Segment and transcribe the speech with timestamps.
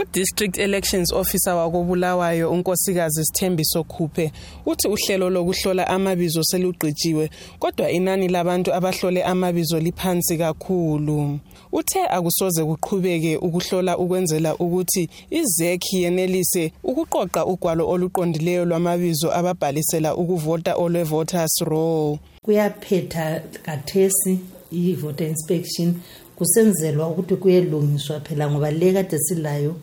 [0.00, 4.32] uDistrict Elections Officer wakobulawayo unkosikazi Sithembiso Khuphe
[4.66, 11.38] uthi uhlelo lokuhlola amabizo selugqijiwe kodwa inani labantu abahlole amabizo liphansi kakhulu
[11.72, 21.58] uthe akusoze kuqhubeke ukuhlola ukwenzela ukuthi izekhi yenelise ukuqoqa ugwalo oluqondileyo lwamabizo ababhalisela ukuvota olwe-voters
[21.64, 24.38] roll kuyaphetha kathesi
[24.72, 25.94] i-voter inspection
[26.40, 29.76] kusenzelwa ukuthi kuyelungiswa phela ngoba le kade silayo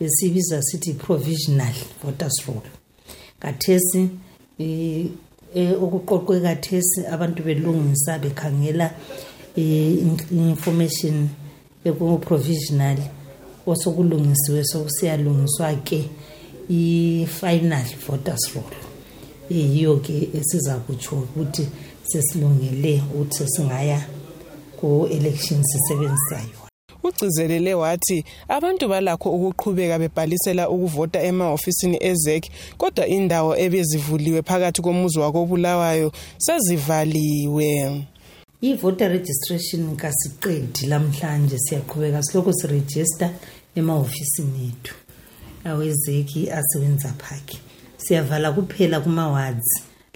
[0.00, 1.72] besiyibiza sithi provisional
[2.04, 2.60] voters roll
[3.40, 4.08] kathesi
[4.58, 8.92] eh, okuqoqwe kathesi abantu belungisa bekhangela
[10.36, 11.28] information
[11.84, 12.98] ekungu-provisional
[13.66, 16.00] osokulungisiwe sokusiyalungiswa ke
[16.68, 18.74] i-final voters roll
[19.50, 21.64] eyiyo ke esiza kutsho ukuthi
[22.08, 24.00] sesilungele ukuthi sesingaya
[24.82, 26.68] ku-elections sisebenzisa yona
[27.04, 28.16] ugcizelele wathi
[28.48, 32.44] abantu balakho ukuqhubeka bebhalisela ukuvota emahhofisini ezek
[32.80, 36.08] kodwa indawo ebezivuliwe phakathi komuzi wakobulawayo
[36.46, 37.72] sezivaliwe
[38.68, 43.26] i-voter registration kasiqedi lamhlanje siyaqhubeka silokhu sirejista
[43.80, 44.94] emahhofisini ethu
[45.70, 47.58] awezeki asebenza phakhe
[48.02, 49.70] siyavala kuphela kuma-wards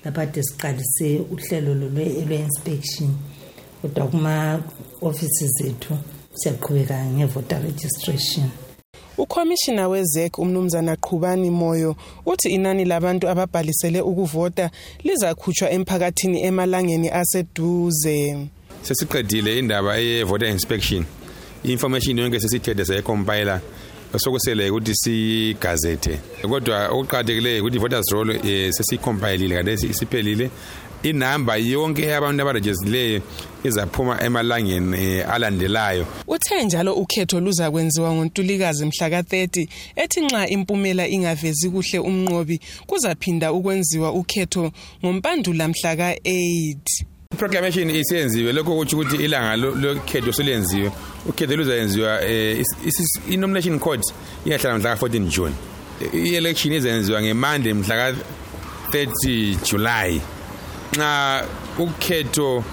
[0.04, 3.10] lapha de siqalise uhlelo lwe-inspection
[3.88, 5.96] kodwa kuma-ofisi zethu
[6.34, 8.48] siyaqhubeka nge-voter registration
[9.18, 14.70] ukhomishina wezek umnumzana qhubani moyo uthi inani labantu ababhalisele ukuvota
[15.04, 18.48] lizakhutshwa emphakathini emalangeni aseduze
[18.82, 21.04] sesiqedile indaba ye-voter inspection
[21.64, 23.60] i-information yonke sesithethe sayekompayila
[24.16, 30.50] sokusele ukuthi sigazethe kodwa okuqakathekileyo ukuthi i-voters roll um eh, sesiyicompayilile kadesi isiphelile
[31.08, 33.22] inamba yonke yabantu abarejistileyo
[33.64, 41.08] izaphuma emalangeni eh, alandelayo uthe njalo ukhetho luza kwenziwa ngontulikazi mhla ka-30 ethi nxa impumela
[41.08, 44.72] ingavezi kuhle umnqobi kuzaphinda ukwenziwa ukhetho
[45.04, 46.76] ngompandula mhla ka-8
[47.38, 50.90] proclamation isenziwe lokho kutsho ukuthi ilanga lokhetho selenziwe
[51.28, 52.64] ukhetho luzayenziwa um eh,
[53.30, 54.02] i-nomination court
[54.46, 55.54] iyahlala mhla ka-14 june
[56.12, 60.20] i-election izenziwa ngemande mhla ka-30 july
[60.96, 61.44] na
[61.78, 62.64] ukhetho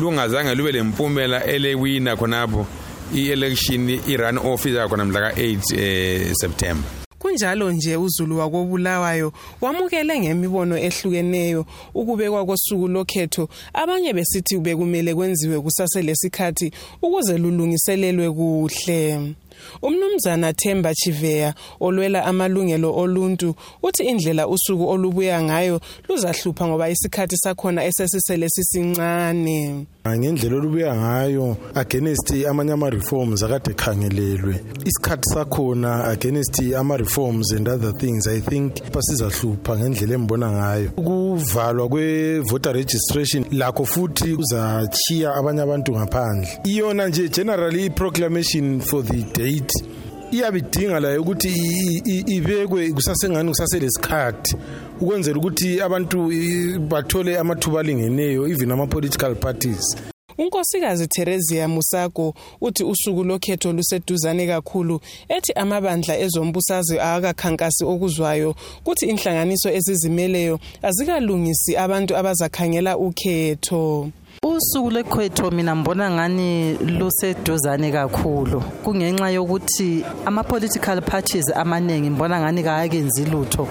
[0.00, 2.66] lungazange lube lempumela elewina khonapho
[3.14, 6.84] i-election i-run off iza khona mhla ka-8 eh, september
[7.18, 16.02] kunjalo nje uzulu wakobulawayo wamukele ngemibono ehlukeneyo ukubekwa kosuku lokhetho abanye besithi bekumele kwenziwe kusase
[16.02, 19.34] lesikhathi ukuze lulungiselelwe kuhle
[19.82, 27.84] Umnumzana Themba Chiveya olwela amalungelo oluntu uthi indlela usuku olubuya ngayo luzahlupha ngoba isikhathi sakhona
[27.84, 29.86] esesisele sisincane.
[30.08, 34.54] Ngendlela olubuya ngayo against amanye ama reforms akade khangelelwe.
[34.84, 40.90] Isikhathi sakhona against ama reforms and other things I think basizahlupha ngendlela embona ngayo.
[40.96, 46.48] Ukuvalwa kwe voter registration lakho futhi kuzachiya abanye abantu ngaphandle.
[46.64, 49.70] Iyona nje generally proclamation for the late
[50.32, 51.50] iyabidinga layo ukuthi
[52.36, 54.56] ibekwe kusasengani kusaselesikhathi
[55.00, 56.18] ukwenzela ukuthi abantu
[56.90, 59.96] bathole amathuba alingeneyo even ama-political parties
[60.38, 69.68] unkosikazi theresia musako uthi usuku lokhetho luseduzane kakhulu ethi amabandla ezombusazwe awakakhankasi okuzwayo kuthi inhlanganiso
[69.78, 74.08] ezizimeleyo azikalungisi abantu abazakhangela ukhetho
[74.56, 83.24] usuku lekhwethu mina ngibona ngani luseduzane kakhulu kungenxa yokuthi ama-political parties amaningi ngibona ngani kayakenzi
[83.32, 83.64] lutho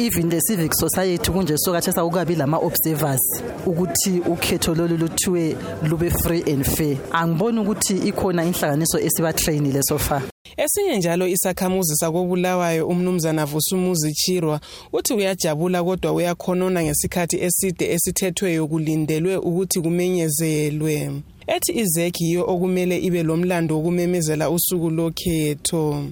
[0.00, 3.20] even the civic society kunje sokathi sakukabi lama observers
[3.66, 5.56] ukuthi ukhetho lolu luthiwe
[5.90, 10.22] lube free and fair angiboni ukuthi ikhona inhlanganiso esiba trainile so far
[10.56, 14.60] Esinye njalo isakhamuzi sakobulawayo umnumzana Vusumuzi Chirwa
[14.92, 21.10] uthi uyajabula kodwa uyakhonona ngesikhathi eside esithethwe yokulindelwe ukuthi kumenyezelwe.
[21.46, 26.04] Ethi izeki yiyo okumele ibe lomlando wokumemezela usuku lokhetho.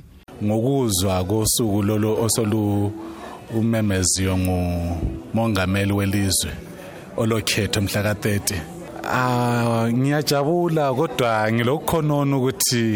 [0.45, 2.93] Ngokuzwa kosuku lolo osolu
[3.55, 6.51] umemeziwe ngumongameli welizwe
[7.17, 8.55] olokhetho mhla ka-30
[9.17, 12.87] ah ngiyajabula kodwa ngilokukhonona ukuthi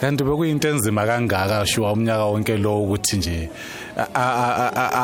[0.00, 3.50] kanti bekuyinto enzima kangaka shuwa umnyaka wonke lo ukuthi nje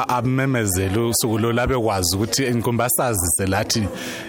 [0.08, 3.82] amemezele usuku lo labe kwazi ukuthi inkumba sazise lathi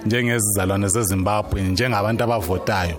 [0.06, 2.96] njengezizalwane zeZimbabwe njengabantu abavotayo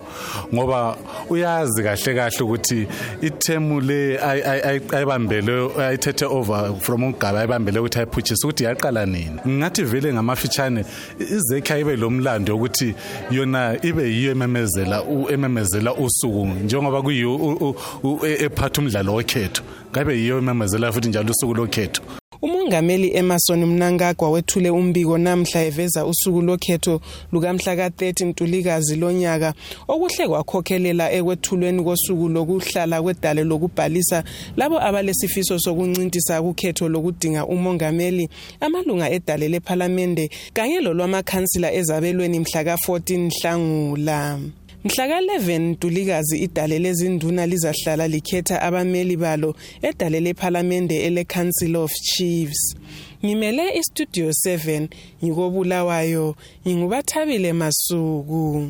[0.54, 0.96] ngoba
[1.30, 2.86] uyazi kahle kahle ukuthi
[3.22, 4.18] ithemu le
[4.92, 10.84] ayibambele ayithethe over from ugaba ayibambele ukuthi ayiphutshise ukuthi yaqala nini ngathi vele ngamafitshane
[11.20, 12.94] izekhi ayibe lomlando ukuthi
[13.30, 19.62] yona ibe yiyo ememezela ememezela usuku njengoba kuyiyo E, ephatha umdlalo wokhetho
[19.92, 22.02] ngabe yiyo imemezela futhi njalo usuku lokhetho
[22.42, 27.00] umongameli emerson mnangagwa wethule umbiko namhla eveza usuku lokhetho
[27.32, 29.54] lukamhla ka-13 ntulikazi lonyaka
[29.88, 34.20] okuhle kwakhokhelela ekwethulweni kosuku lokuhlala kwedale lokubhalisa
[34.56, 38.28] labo abalesifiso sokuncintisa kukhetho lokudinga umongameli
[38.60, 44.38] amalunga edale lephalamende kanye lolwamakhansila ezabelweni mhla ka-14 nhlangula
[44.86, 49.50] mhla ka-11 ntulikazi idale lezinduna lizahlala likhetha abameli balo
[49.82, 52.62] edale lephalamende ele-council of chiefs
[53.24, 54.88] ngimele istudio 7
[55.24, 56.26] ngikobulawayo
[56.66, 58.62] ngingubathabile masuku